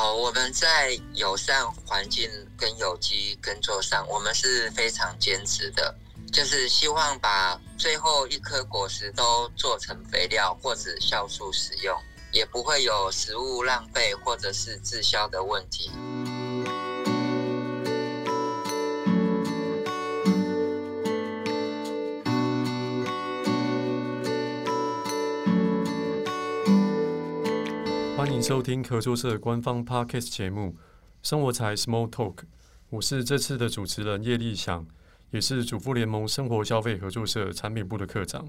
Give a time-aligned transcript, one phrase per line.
[0.00, 5.94] 哦，我们在友善环境跟有机耕作上，我们是非常坚持的，
[6.32, 11.94] 就是希望把最后一颗果实都做成肥料或者酵素使用，
[12.32, 15.90] 也不会有食物浪费或者是滞销的问题。
[28.40, 30.68] 收听合作社官方 Podcast 节目
[31.22, 32.34] 《生活财 Small Talk》，
[32.88, 34.86] 我是这次的主持人叶立翔，
[35.30, 38.48] 也是主妇联盟生活消费合作社产品部的课长。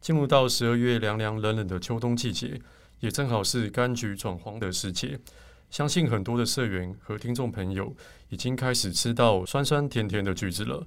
[0.00, 2.60] 进入到十二月凉凉冷冷的秋冬季节，
[3.00, 5.18] 也正好是柑橘转黄的时节。
[5.68, 7.92] 相信很多的社员和听众朋友
[8.28, 10.86] 已经开始吃到酸酸甜甜的橘子了。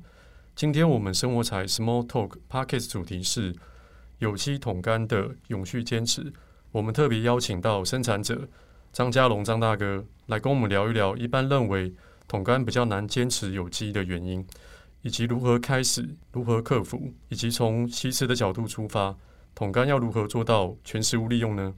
[0.55, 3.53] 今天我们生活财 Small Talk Podcast 主题是
[4.19, 6.31] 有机桶柑的永续坚持。
[6.77, 8.47] 我们特别邀请到生产者
[8.93, 11.91] 张家龙张大哥来跟我们聊一聊，一般认为
[12.27, 14.45] 桶干比较难坚持有机的原因，
[15.01, 19.15] 以及如何开始、如何克服，以及从西施的角度出发，
[19.55, 21.73] 桶干要如何做到全食物利用呢？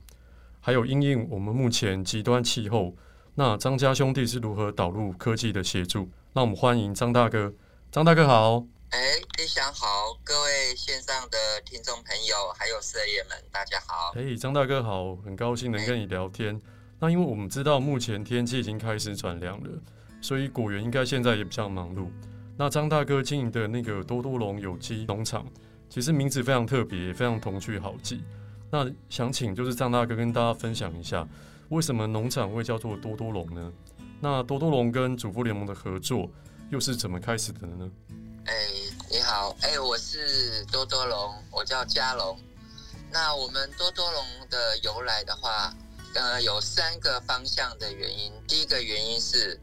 [0.59, 2.93] 还有因应我们目前极端气候，
[3.35, 6.09] 那张家兄弟是如何导入科技的协助？
[6.33, 7.53] 那我们欢迎张大哥，
[7.89, 8.65] 张大哥好。
[8.89, 8.97] 哎，
[9.37, 14.13] 立翔好，各位线上的听众朋友，还有社员们，大家好。
[14.15, 16.59] 哎，张大哥好，很高兴能跟你聊天。
[16.99, 19.69] 那因为我们知道目前天气已经开始转凉了，
[20.21, 22.07] 所以果园应该现在也比较忙碌。
[22.57, 25.45] 那张大哥经营的那个多多龙有机农场，
[25.87, 28.23] 其实名字非常特别，也非常童趣好记。
[28.71, 31.27] 那想请就是张大哥跟大家分享一下，
[31.69, 33.71] 为什么农场会叫做多多龙呢？
[34.19, 36.27] 那多多龙跟主妇联盟的合作
[36.71, 37.91] 又是怎么开始的呢？
[38.49, 38.65] 哎，
[39.11, 42.35] 你好，哎，我是多多龙，我叫家龙。
[43.11, 45.71] 那我们多多龙的由来的话，
[46.15, 48.33] 呃，有三个方向的原因。
[48.47, 49.59] 第一个原因是，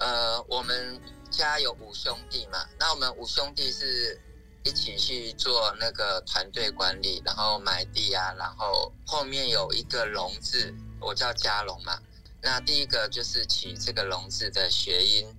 [0.00, 4.20] 呃，我们家有五兄弟嘛，那我们五兄弟是
[4.64, 12.00] 一起去做那个团队管理，然后买地啊，然后后面有一个龙字，我叫家龙嘛。
[12.42, 15.32] 那第一个就是起这个龙字的谐音。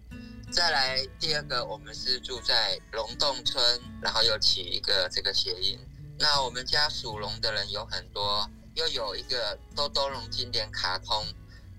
[0.55, 3.61] 再来第二个，我们是住在龙洞村，
[4.01, 5.77] 然后又起一个这个谐音。
[6.17, 11.25] 那我们家属龙的人有很多，又有一个多多龙经典卡通，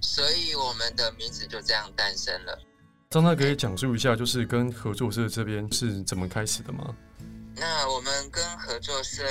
[0.03, 2.59] 所以我们的名字就这样诞生了。
[3.09, 6.94] 张大哥可以讲述一下，就是跟合作社这边是怎么开始的吗？
[7.54, 9.25] 那我们跟合作社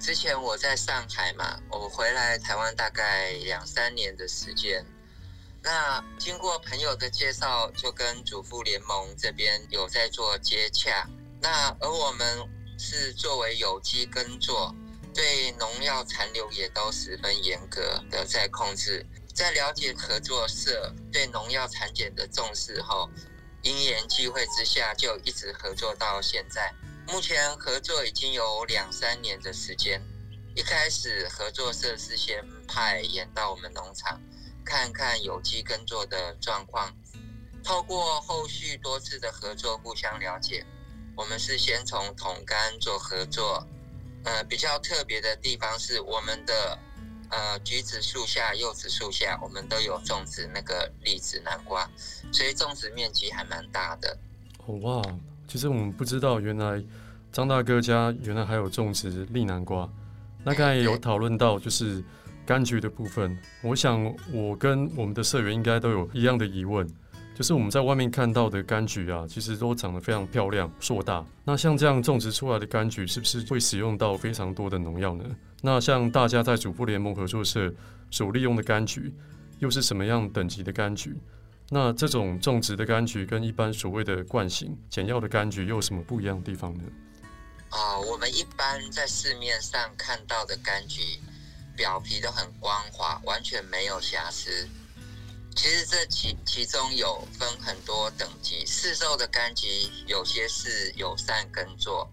[0.00, 4.86] 之前我在上海嘛，我回来台湾大概两三年的时间。
[5.70, 11.06] 那经过朋友的介绍，就跟主妇联盟这边有在做接洽。
[11.42, 12.42] 那而我们
[12.78, 14.74] 是作为有机耕作，
[15.12, 19.04] 对农药残留也都十分严格的在控制。
[19.34, 23.06] 在了解合作社对农药产检的重视后，
[23.60, 26.72] 因缘际会之下，就一直合作到现在。
[27.06, 30.02] 目前合作已经有两三年的时间。
[30.54, 34.18] 一开始合作社是先派员到我们农场。
[34.68, 36.94] 看看有机耕作的状况，
[37.64, 40.62] 透过后续多次的合作，互相了解。
[41.16, 43.66] 我们是先从桶柑做合作，
[44.24, 46.78] 呃，比较特别的地方是我们的
[47.30, 51.88] 呃橘子树下、柚子树下，我们都有种植那个栗子南瓜，
[52.30, 54.18] 所以种植面积还蛮大的。
[54.66, 55.02] 哦哇，
[55.48, 56.84] 其实我们不知道，原来
[57.32, 59.88] 张大哥家原来还有种植栗南瓜。
[60.44, 62.04] 那刚才有讨论到，就是。
[62.48, 66.88] 柑橘的部分，我想我跟我们的社员应该都有一样的疑问，
[67.34, 71.22] 就是我们在外面看到的柑橘啊，其实都长得非常漂亮、硕大。
[71.44, 75.24] 那像这样种植出来的柑橘，是不是会使用到非常多的农药呢？
[75.60, 77.70] 那像大家在主妇联盟合作社
[78.10, 79.12] 所利用的柑橘，
[79.58, 81.14] 又是什么样等级的柑橘？
[81.68, 86.84] 那这种种植的柑橘跟一般所谓的惯性减药的柑橘又有什么不一样的地方呢？
[87.68, 91.02] 啊，我们一般在市面上看到的柑橘。
[91.78, 94.68] 表皮都很光滑，完全没有瑕疵。
[95.54, 102.10] 其实这其其中有分很多等级，市售的柑橘有些是友善耕作，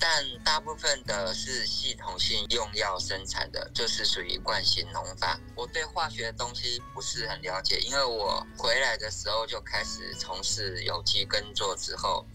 [0.00, 5.38] 但大部分的是系统性用药生产的，就是属于惯性农法。
[5.54, 12.26] 我对化学的东西不是很了解，因为我回来的时候就开始从事有机耕作之后，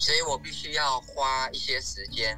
[0.00, 2.36] 所以我必须要花一些时间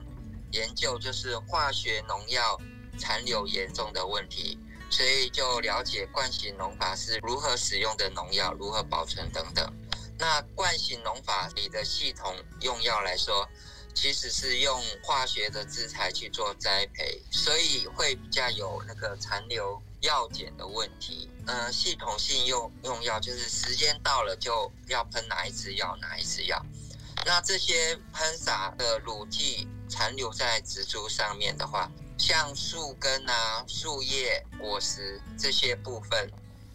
[0.53, 2.61] 研究，就是化学农药。
[3.01, 4.59] 残留严重的问题，
[4.91, 9.73] 所以就了解惯行农法是如何使用的农药，如何保存等等。
[10.19, 13.49] 那惯行农法里的系统用药来说，
[13.95, 21.31] 其实是用化学的制材去做栽培，所以会比较有那个残留药检的问题。
[21.47, 26.63] 呃，系统性用用药就是时间到了就要喷哪一支药，哪一支药。
[27.25, 36.31] 那这些喷洒的乳剂残留在植株上面的话，像树根啊、树叶、果实这些部分，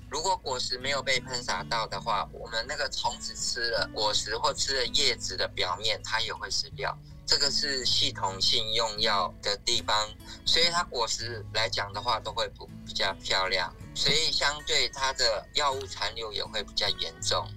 [0.09, 6.97] 如果果实没有被喷洒到的话，我们那个虫子吃了果实或吃了叶子的表面，它也会死掉。
[7.27, 10.09] 这个是系统性用药的地方，
[10.45, 17.47] 所以它果实来讲的话，都会不比较漂亮，所以相对它的药物残留也会比较严重。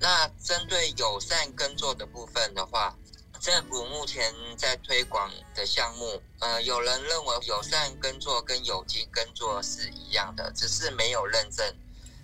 [0.00, 2.96] 那针对友善耕作的部分的话，
[3.44, 11.76] 政府目前在推广的项目，呃，有人认为友善耕作跟有机耕作是一样的，只是没有认证。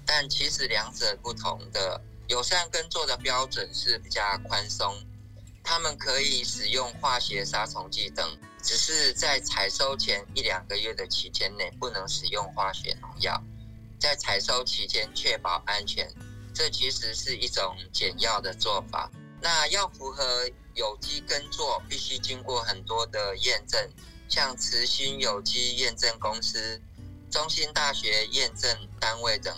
[0.06, 4.96] 但其实两者不同的，友善耕作的标准是比较宽松。
[5.62, 8.26] 他们可以使用化学杀虫剂等，
[8.62, 13.38] 只是在采收前一两个月的期间内不能使用化学农药，
[13.98, 16.10] 在采收期间确保安全。
[16.54, 19.10] 这其实是一种简要的做法。
[19.42, 23.78] 那要符合有机耕作，必须经过很多的验证，
[24.30, 26.80] 像慈心有机验证公司、
[27.30, 29.54] 中兴大学验证单位等，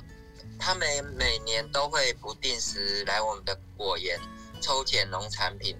[0.58, 0.84] 他们
[1.16, 4.20] 每年都会不定时来我们的果园
[4.60, 5.78] 抽检农产品。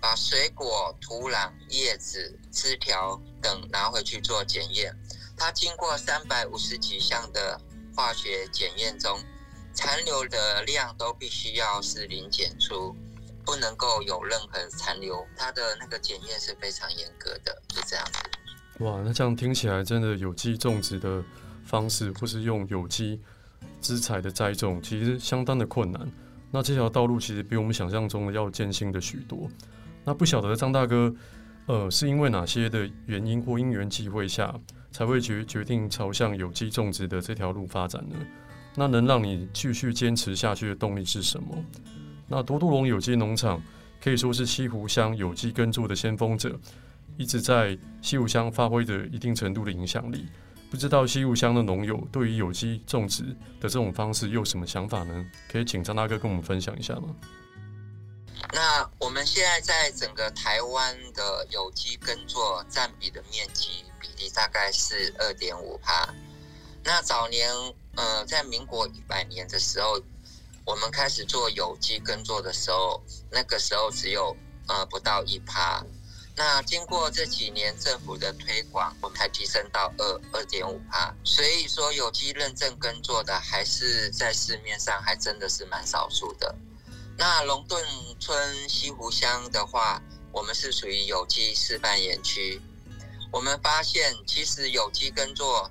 [0.00, 4.94] 把水果、土壤、叶子、枝条等拿回去做检验，
[5.34, 7.58] 它经过三百五十几项的
[7.96, 9.18] 化学检验中，
[9.72, 12.94] 残留的量都必须要是零检出，
[13.44, 15.26] 不能够有任何残留。
[15.36, 18.84] 它的那个检验是非常严格的，就这样子。
[18.84, 21.22] 哇，那这样听起来，真的有机种植的
[21.64, 23.20] 方式，或是用有机
[23.80, 26.10] 资材的栽种，其实相当的困难。
[26.50, 29.48] 那这条道路其实比我们想象中的要艰辛的许多。
[30.04, 31.14] 那不晓得张大哥，
[31.66, 34.54] 呃，是因为哪些的原因或因缘际会下，
[34.92, 38.16] 才会决决定朝向有机种植的这条路发展呢？
[38.76, 41.56] 那能让你继续坚持下去的动力是什么？
[42.26, 43.60] 那多度龙有机农场
[44.02, 46.58] 可以说是西湖乡有机耕作的先锋者，
[47.16, 50.26] 一直在西湖乡发挥着一定程度的影响力。
[50.70, 53.22] 不知道西湖乡的农友对于有机种植
[53.60, 55.24] 的这种方式又有什么想法呢？
[55.48, 57.14] 可以请张大哥跟我们分享一下吗？
[58.52, 66.12] 那我们现在在整个台湾的有机耕作占比的面积比例大概是二点五趴。
[66.82, 67.48] 那早年，
[67.94, 69.98] 呃，在民国一百年的时候，
[70.64, 74.34] 我们开始做有机耕作的时候，那个时候只有
[74.66, 75.84] 呃不到一趴。
[76.36, 81.14] 那经过这几年政府的推广，我们才提升到二二点五趴。
[81.22, 86.52] 所以说，有机认证耕作的还是在市面上还真的是蛮少数的。
[87.16, 87.80] 那龙顿
[88.18, 90.02] 村西湖乡的话，
[90.32, 92.60] 我们是属于有机示范园区。
[93.30, 95.70] 我们发现，其实有机耕作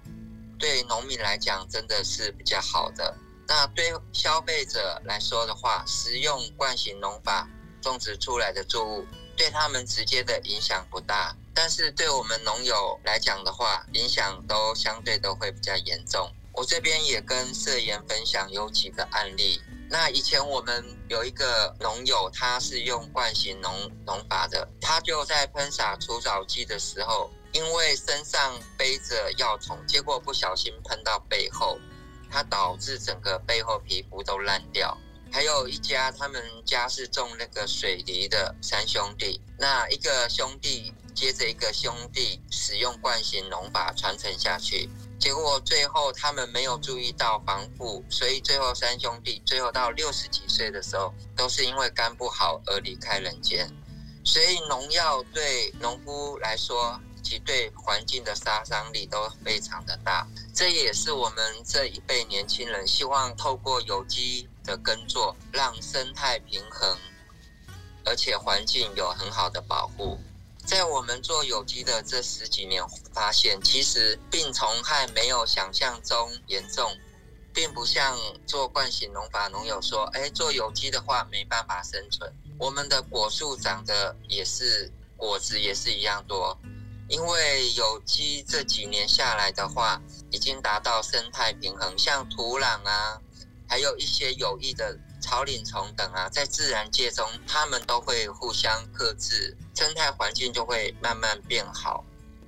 [0.57, 3.17] 对农民来讲真的是比较好的。
[3.47, 7.47] 那对消费者来说的话，食用惯行农法
[7.81, 9.05] 种植出来的作物，
[9.35, 11.35] 对他们直接的影响不大。
[11.53, 16.31] 但是对我们农友来讲的话，影响都相对都会比较严重。
[16.53, 19.61] 我这边也跟社员分享有几个案例。
[19.89, 31.77] 那以前我们有一个农友，他是用惯行农农法的，他就在喷洒除草剂的时候，因为身上背着药虫，结果不小心喷到背后，
[32.33, 34.97] 它导致整个背后皮肤都烂掉。
[35.31, 44.89] 还有一家，他们家是种那个水梨的三兄弟，那一个兄弟接着一个兄弟使用惯性农法传承下去。
[45.19, 53.67] 结果最后他们没有注意到防护，所以最后三兄弟最后到六十几岁的时候，都是因为肝不好而离开人间。
[54.25, 60.27] 所以农药对农夫来说，其对环境的杀伤力都非常的大。
[60.53, 66.95] 这也是我们这一辈年轻人希望透过有机的耕作，让生态平衡，
[68.05, 70.19] 而且环境有很好的保护。
[70.63, 76.95] 在我们做有机的这十几年，发现其实病虫害没有想象中严重，
[77.51, 82.31] 并不像做惯行农法农友说，哎，做有机的话没办法生存。
[82.59, 86.57] 我们的果树长得也是果子也是一样多，
[87.09, 89.99] 因为有机这几年下来的话，
[90.33, 93.21] 已经达到生态平衡，像土壤啊，
[93.69, 94.99] 还有一些有益的。
[95.23, 102.03] 草领虫等啊，在自然界中，它们都会互相克制，生态环境就会慢慢变好，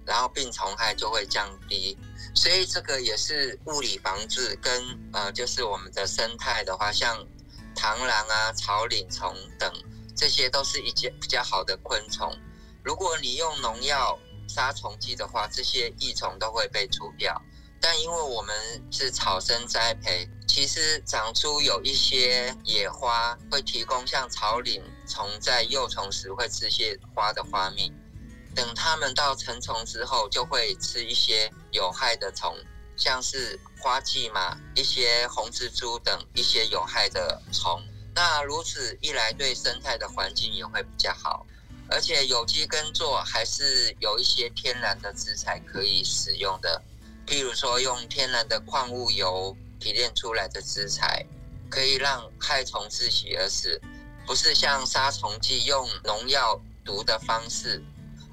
[0.06, 1.98] 然后病虫害就会降低。
[2.36, 7.26] 所以这个也是物理防治跟呃，就是我们的生态的话，像
[7.74, 9.72] 螳螂啊、草领虫等，
[10.14, 12.38] 这些都是一些比较好的昆虫。
[12.84, 17.42] 如果你用农药杀虫剂的话，这些益虫都会被除掉。
[17.88, 18.56] 但因为我们
[18.90, 27.94] 是草生栽培，其实长出有一些野花，会提供像草领虫在幼虫时会吃些花的花蜜。
[28.56, 32.58] 等它们到成虫之后，就会吃一些有害的虫，
[32.98, 37.80] 像是花蓟嘛，一些红蜘蛛等一些有害的虫。
[38.16, 41.46] 那如此一来，对生态的环境也会比较好。
[41.88, 46.82] 而且有机耕作还是有一些天然的资材可以使用的，
[47.26, 51.26] 譬如说用天然的矿物油提炼出来的资材，
[51.70, 53.82] 可以让害虫自息而死，
[54.26, 57.84] 不是像杀虫剂用农药毒的方式。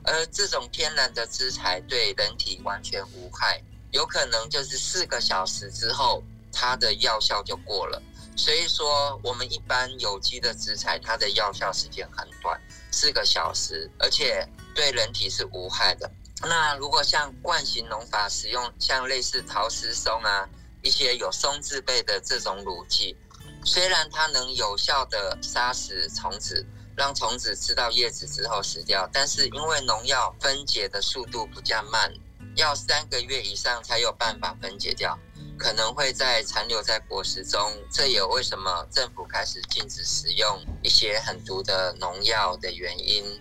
[0.04, 6.22] 而这种天然的资材对人体完全无害，有可能就是四个小时之后，
[6.52, 8.02] 它的药效就过了。
[8.36, 16.10] 所以说，我们一般有机的资材，它的药效时间很短，四个小时，而且对人体是无害的。
[16.42, 20.48] 那如果像惯型农法使用像类似陶瓷松啊，
[20.82, 23.16] 一些有松字辈的这种乳剂，
[23.64, 26.66] 虽然它能有效的杀死虫子。
[26.94, 32.12] 让虫子吃到叶子之后死掉，但是因为农药分解的速度比较慢，
[32.54, 35.18] 要三个月以上才有办法分解掉，
[35.58, 37.72] 可能会在残留在果实中。
[37.90, 43.40] 这也为什么政府开始禁止使用一些很毒的农药的原因。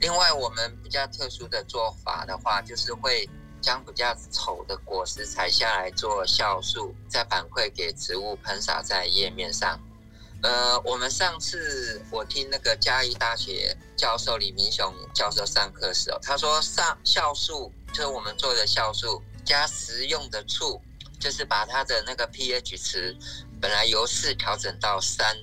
[0.00, 3.28] 另外，我们比较特殊的做法的话，就是会
[3.60, 9.78] 将比较丑的果实采下来做酵素，再反馈给植物喷洒在叶面上。
[10.40, 20.80] 呃，我们上次我听那个嘉义大学教授李明雄教授上课时候，他说上酵素就是我们做的酵素加食用的醋，
[21.18, 23.16] 就是把它的那个 pH 值
[23.60, 25.36] 本来由四调整到三，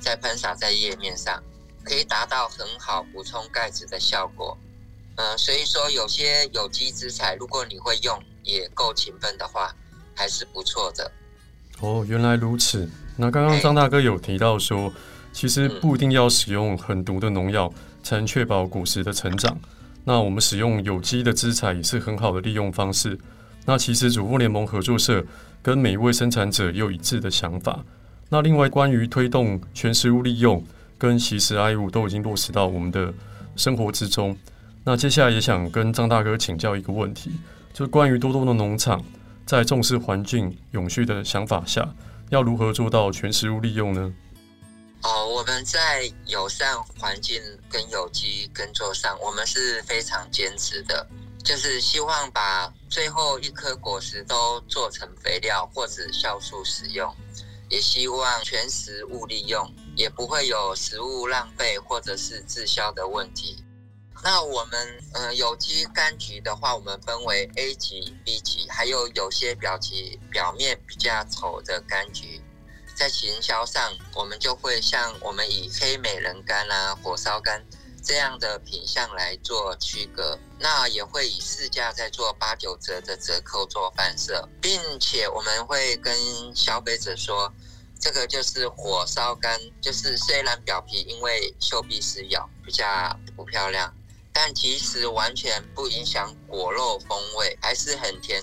[0.00, 1.42] 再喷洒在叶面上，
[1.88, 4.56] 可以达到很好补充钙质的效果。
[5.16, 9.74] 嗯、呃，所以说有些有机资材，如果你会用也够勤奋的话，
[10.14, 11.10] 还是不错的。
[11.80, 12.88] 哦，原来如此。
[13.16, 14.92] 那刚刚张大哥有提到说，
[15.32, 19.58] 其实不一定要使用很毒的农药才能确保果实的成长。
[20.04, 23.18] 那我们使用有机的资材也是很好的利用方式。
[23.64, 25.24] 那其实主妇联盟合作社
[25.62, 27.84] 跟每一位生产者也有一致的想法。
[28.28, 30.64] 那另外关于推动全食物利用
[30.98, 33.14] 跟其实爱物都已经落实到我们的
[33.56, 34.36] 生活之中。
[34.84, 37.30] 那接下来也想跟张大哥请教一个问题，
[37.72, 39.02] 就是关于多多的农场
[39.46, 41.88] 在重视环境永续的想法下。
[42.30, 44.12] 要如何做到全食物利用呢？
[45.02, 47.40] 哦，我们在友善环境
[47.70, 51.06] 跟有机耕作上，我们是非常坚持的，
[51.44, 57.14] 就是希望把最后一颗果实都做成肥料或者酵素使用，
[57.70, 63.64] 也希望全食物利用，也不会有食物浪费或者是滞销的问题。
[64.22, 72.40] 那我们呃有机柑橘的话，我们分为 A 级、B 级，还有有些表皮表面比较丑的柑橘，
[72.96, 77.60] 在行销上，我们就会像我们以黑美人柑啊、火烧柑
[78.02, 80.38] 这样的品相来做区隔。
[80.60, 86.16] 那也会以市价再做八九折的折扣做贩售，并且我们会跟
[86.54, 87.52] 消费者说，
[87.98, 92.84] 这个就是火烧干，就是虽然表皮因为绣碧丝咬比较
[93.36, 93.94] 不漂亮。
[94.30, 98.40] 但其实完全不影响果肉风味，还是很甜。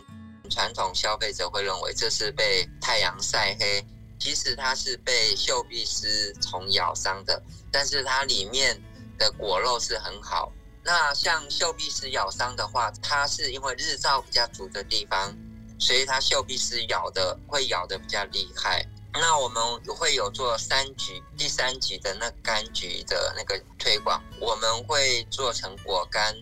[0.50, 3.86] 传统消费者会认为这是被太阳晒黑，
[4.20, 7.42] 其实它是被绣碧丝虫咬伤的。
[7.72, 8.78] 但是它里面
[9.18, 10.52] 的果肉是很好。
[10.84, 15.34] 那像绣碧丝咬伤的话，它是因为日照比较足的地方，
[15.80, 18.86] 所以它绣碧丝咬的会咬得比较厉害。
[19.18, 19.64] 那我们
[19.96, 26.36] 会有做三级、第三级的那柑橘的那个推广，我们会做成果干，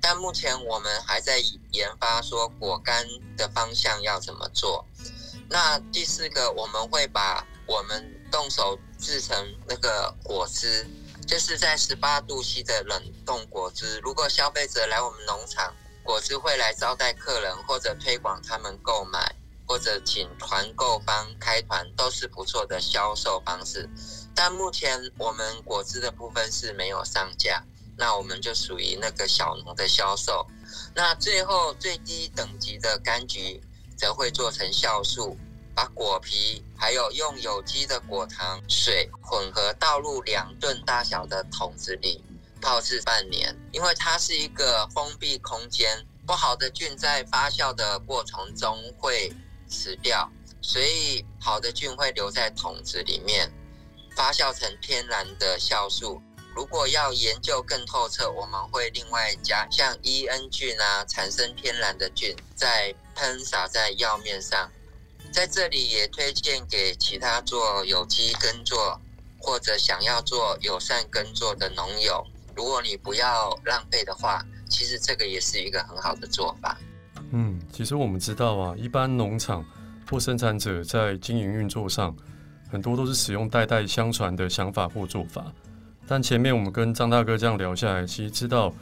[0.00, 1.38] 但目前我们还在
[1.70, 3.06] 研发说果干
[3.36, 4.84] 的方向要怎么做。
[5.48, 10.86] 那第四个，我们会把我们动手制成那个果汁，
[11.26, 13.98] 就是在十八度 C 的冷冻果汁。
[14.00, 15.72] 如果消费者来我们农场，
[16.02, 19.36] 果汁会来招待客人或者推广他们购买。
[19.68, 23.88] 或者请团购方开团都是不错的销售方式，
[24.34, 27.62] 但目前我们果汁的部分是没有上架，
[27.96, 30.46] 那我们就属于那个小农的销售。
[30.94, 33.60] 那最后最低等级的柑橘
[33.96, 35.36] 则会做成酵素，
[35.74, 42.24] 把果皮还有用有机的果糖水混合倒入两吨大小的桶子里
[42.60, 49.32] 泡制半年，因为它是一个封闭空间，不好的菌在发酵的过程中会
[49.68, 53.50] 死掉，所以好的菌会留在桶子里面，
[54.16, 56.20] 发酵成天然的酵素。
[56.54, 64.70] 如果要研究更透彻，我们会另外加像 EN 菌啊，产生天然的菌，再喷洒在药面上。
[65.32, 69.00] 在这里也推荐给其他做有机耕作
[69.38, 76.76] 或者想要做友善耕作的农友，如果你不要浪费的话，其实这个也是一个很好的做法。
[77.78, 79.64] 其实我们知道啊，一般农场
[80.10, 82.12] 或生产者在经营运作上，
[82.68, 85.46] 很多都是使用代代相传的想法或做法。
[86.04, 88.74] 但前面我们跟张大哥这样聊下来，其实知道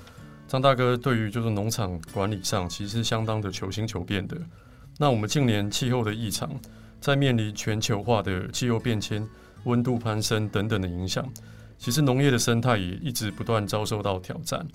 [0.48, 4.34] 张大哥对于就是农场管理上，其实是相当的求新求变的。
[4.96, 6.50] 那我们近年气候的异常，
[6.98, 9.28] 在面临全球化的气候变迁、
[9.64, 11.22] 温度攀升等等的影响，
[11.76, 14.66] 其实农业的生态也一直不断遭受到挑战。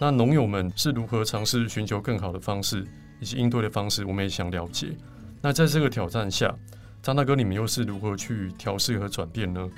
[0.00, 2.84] 那农友们是如何尝试寻求更好的方式
[3.20, 4.96] 以及应对的方式，我们也想了解。
[5.40, 6.54] 那在这个挑战下，
[7.02, 9.70] 张大哥你们又是如何去调试和转变呢？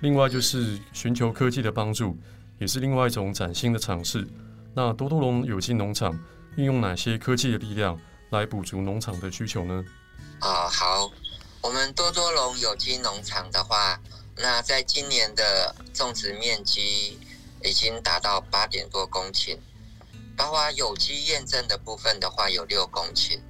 [0.00, 2.16] 另外就是寻求科技的帮助，
[2.58, 4.26] 也是另外一种崭新的尝试。
[4.74, 6.18] 那多多龙有机农场
[6.56, 7.98] 运用哪些科技的力量
[8.30, 9.84] 来补足农场的需求呢？
[10.40, 11.10] 啊、好，
[11.62, 13.98] 我们多多龙有机农场的话，
[14.36, 17.18] 那在今年的种植面积
[17.64, 19.56] 已经达到八点多公顷，
[20.36, 23.40] 包括有机验证的部分的话有六公顷，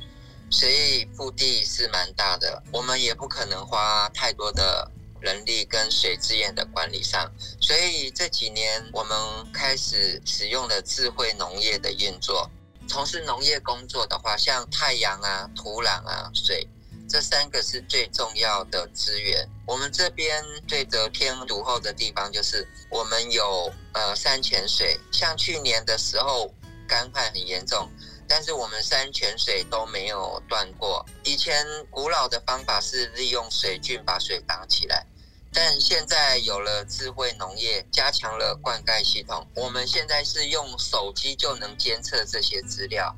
[0.51, 2.63] 所以腹地是蛮大的。
[2.73, 4.91] 我们也不可能花太多的。
[5.21, 9.17] 人力跟水资源的管理上，所以这几年我们
[9.55, 12.51] 开始使用了智慧农业的运作。
[12.87, 16.69] 从事农业工作的话，像太阳啊、土壤啊、水，
[17.09, 19.49] 这三个是最重要的资源。
[19.67, 26.53] 我们这边最得天独厚的地方就是我们有呃山泉水，像去年的时候
[26.87, 27.89] 干旱很严重。
[28.27, 31.05] 但是我们山泉水都没有断过。
[31.25, 35.07] 以前古老的方法是利用水圳把水挡起来，
[35.53, 39.47] 但现在有了智慧农业，加强了灌溉系统。
[39.55, 43.15] 我们现在是用手机就能监测这些资料，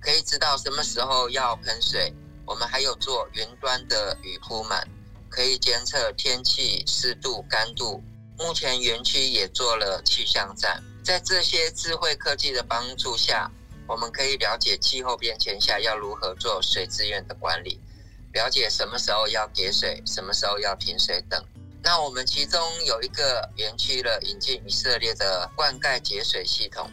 [0.00, 2.12] 可以知道什么时候要喷水。
[2.44, 4.86] 我们还有做云端的雨铺满，
[5.30, 8.02] 可以监测天气、湿度、干度。
[8.36, 13.50] 目前园区也做了气象站，在这些智慧科技的帮助下。
[13.88, 17.80] 我们可以了解气候变迁下要如何做水资源的管理，
[18.32, 21.44] 了解什么时候要给水，什么时候要停水等。
[21.82, 26.88] 那我们其中有一个园区了，引进以色列的灌溉节水系统，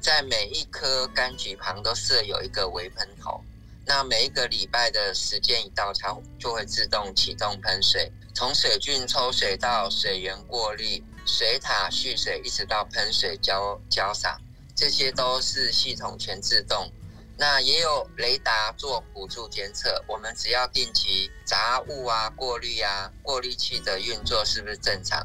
[0.00, 3.42] 在每一棵柑橘旁都设有一个微喷头。
[3.86, 14.40] 那每一个礼拜的时间一到，它就会自动启动喷水，从水菌抽水到水源过滤、水塔蓄水，一直到喷水浇浇洒。
[14.76, 16.90] 这些都是系统全自动，
[17.36, 20.04] 那也有雷达做辅助监测。
[20.08, 25.24] 我们只要定期杂物啊过滤啊，过滤器的运作是不是正常，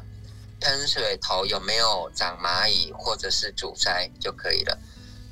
[0.60, 4.78] 喷水头有没有长蚂蚁或者是阻塞就可以了。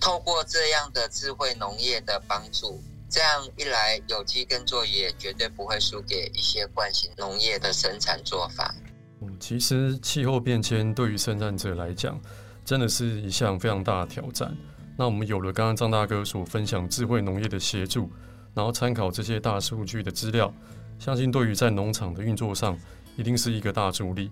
[0.00, 8.74] 透过这样的智慧农业的帮助，这样一来，有机耕作也绝对不会输给一些惯性农业的生产做法。
[9.20, 12.20] 嗯，其实气候变迁对于生产者来讲，
[12.64, 14.57] 真的是一项非常大的挑战。
[14.96, 18.11] 那我们有了刚刚张大哥所分享智慧农业的协助，
[18.54, 20.52] 然后参考这些大数据的资料，
[20.98, 22.78] 相信对于在农场的运作上，
[23.16, 24.31] 一定是一个大助力。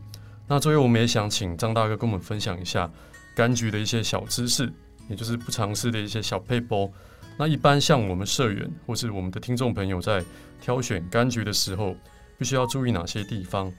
[0.48, 2.90] 那最后我们也想请张大哥跟我们分享一下
[3.36, 4.72] 柑橘的一些小知识，
[5.08, 6.92] 也就是不尝试的一些小撇步。
[7.36, 10.24] 那一般像我们社员或是我们的听众朋友在
[10.60, 11.94] 挑选柑橘的时候，
[12.38, 13.72] 必须要注意哪些地方，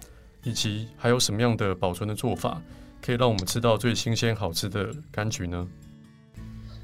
[0.44, 2.62] 以及还有什么样的保存的做法？
[3.02, 5.68] 可以让我们吃到最新鲜好吃的柑橘呢？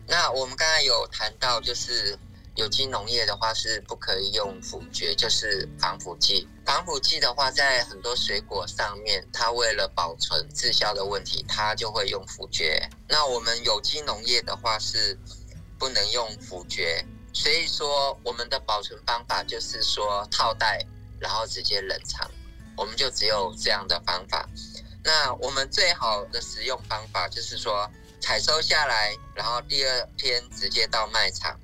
[0.07, 2.17] 那我们刚才有谈到，就是
[2.55, 6.47] 有机农业的话是不可以用腐蕨，就是防腐剂。
[6.65, 12.79] 防腐剂的话，在很多水果上面，它为了保存滞销的问题，它就会用腐蕨。
[13.07, 15.17] 那我们有机农业的话是
[15.79, 20.85] 不能用腐蕨，所以说我们的保存方法就是说套袋，
[21.19, 22.29] 然后直接冷藏，
[22.75, 24.47] 我们就只有这样的方法。
[25.03, 27.89] 那我们最好的使用方法就是说，
[28.21, 31.59] 采收下来，然后第二天直接到卖场，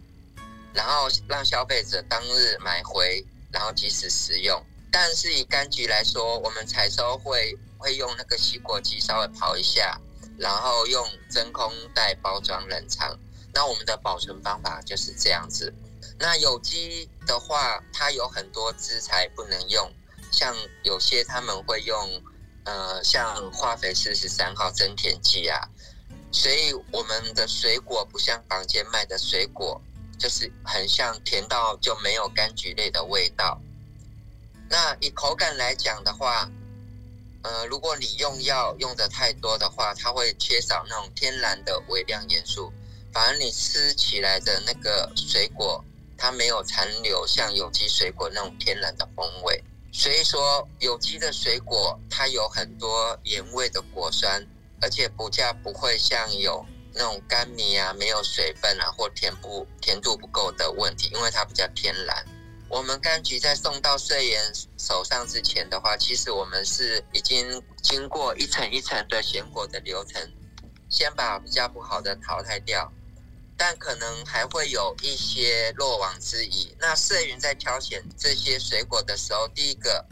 [0.73, 4.61] 然后让消费者当日买回，然后及时食用。
[4.91, 9.97] 但是以柑橘来说，我们采收会会用那个洗果机稍微跑一下，
[10.37, 13.17] 然后用真空袋包装冷藏。
[13.53, 15.73] 那我们的保存方法就是这样子。
[16.17, 19.91] 那有机的话，它有很多资材不能用，
[20.39, 21.95] 像有些他们会用。
[22.65, 25.57] 呃，像化肥四十三号增甜剂啊，
[26.31, 29.81] 所以我们的水果不像坊间卖的水果，
[30.19, 33.59] 就是很像甜到就没有柑橘类的味道。
[34.69, 36.47] 那以口感来讲的话，
[37.41, 42.71] 呃，如果你用药用的太多的话，它会缺少那种天然的微量元素，
[43.11, 45.83] 反而你吃起来的那个水果，
[46.15, 49.63] 它没有残留像有机水果那种天然的风味。
[49.91, 54.45] 所以说，有机的水果它有很多原味的果酸，
[54.81, 62.25] 而且补价不会像有那种干米啊、没有水分啊或甜不甜度不够的问题，因为它比较天然。
[62.69, 64.39] 我们柑橘在送到税员
[64.77, 70.21] 手上之前的话，其实我们是已经经过一层一层的选果的流程，
[70.87, 72.93] 先把比较不好的淘汰掉，
[73.59, 76.73] 但可能还会有一些漏网之鱼。
[76.79, 80.05] 那社员在挑选这些水果的时候，第一个，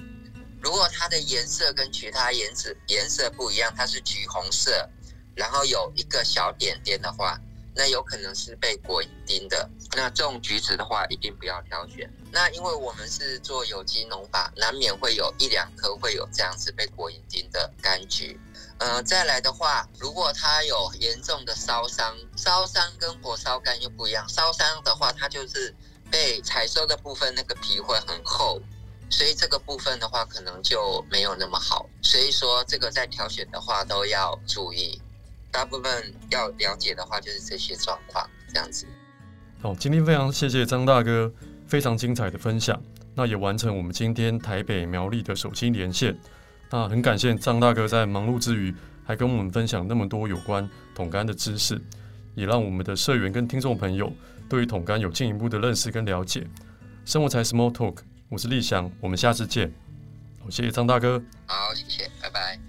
[0.62, 4.90] 如果它的颜色跟其他颜色颜色不一样，它是橘红色，
[5.34, 7.40] 然后有一个小点点的话。
[7.80, 12.12] 那有可能是被果蝇叮的，那这种橘子的话，一定不要挑选。
[12.32, 18.40] 那因为我们是做有机农法，难免会有一两颗会有这样子被果蝇叮的柑橘。
[18.80, 24.28] 呃，再来的话，如果它有严重的烧伤，烧伤跟火烧干又不一样。
[24.30, 25.74] 烧伤的话，它就是
[26.12, 28.62] 被采收的部分那个皮会很厚，
[29.10, 31.90] 所以这个部分的话，可能就没有那么好。
[32.04, 35.02] 所以说，这个在挑选的话都要注意。
[35.50, 38.86] 大部分要了解的话，就是这些状况这样子。
[39.60, 41.32] 好，今天非常谢谢张大哥
[41.68, 42.80] 非常精彩的分享，
[43.16, 46.16] 那也完成我们今天台北苗栗的手机连线。
[46.70, 48.74] 那很感谢张大哥在忙碌之余，
[49.06, 51.82] 还跟我们分享那么多有关桶柑的知识，
[52.36, 54.12] 也让我们的社员跟听众朋友
[54.50, 56.46] 对于桶柑有进一步的认识跟了解。
[57.06, 59.72] 生活才 Small Talk，我是立翔，我们下次见。
[60.40, 61.22] 好，谢谢张大哥。
[61.46, 62.60] 好，谢谢，拜拜。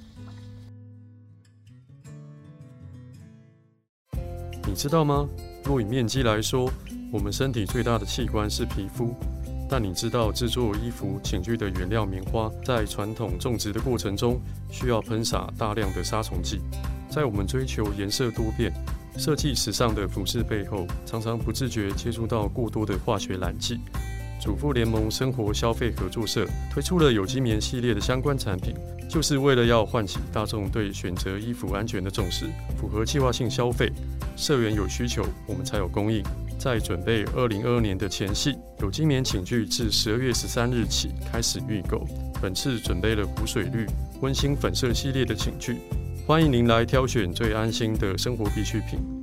[4.65, 5.29] 你知道吗？
[5.65, 6.71] 若以面积来说，
[7.13, 9.13] 我们身体最大的器官是皮肤。
[9.69, 16.61] 但你知道制作衣服、寝具的原料棉花，在传统种植的过程中，需要喷洒大量的杀虫剂。
[17.11, 18.73] 在我们追求颜色多变、
[19.17, 23.79] 设计时尚的服饰背后，常常不自觉接触到过多的化学染剂。
[24.41, 28.73] 主妇联盟生活消费合作社推出了有机棉系列的相关产品，
[29.11, 32.47] 就是为了要唤起大众对选择衣服安全的重视，
[32.81, 33.93] 符合计划性消费。
[34.37, 36.23] 社员有需求，我们才有供应。
[36.59, 42.05] 在准备二零二二年的前夕，有今年寝具自十二月十三日起开始预购。
[42.43, 43.87] 本次准备了湖水绿、
[44.21, 45.77] 温馨粉色系列的寝具，
[46.27, 49.18] 欢迎您来挑选最安心的生活必需品。